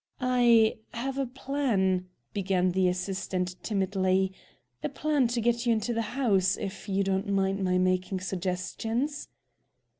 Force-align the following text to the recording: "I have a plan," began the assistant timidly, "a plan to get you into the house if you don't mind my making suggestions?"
"I 0.19 0.77
have 0.95 1.19
a 1.19 1.27
plan," 1.27 2.09
began 2.33 2.71
the 2.71 2.87
assistant 2.87 3.55
timidly, 3.61 4.33
"a 4.81 4.89
plan 4.89 5.27
to 5.27 5.39
get 5.41 5.67
you 5.67 5.73
into 5.73 5.93
the 5.93 6.01
house 6.17 6.57
if 6.57 6.89
you 6.89 7.03
don't 7.03 7.29
mind 7.29 7.63
my 7.63 7.77
making 7.77 8.21
suggestions?" 8.21 9.27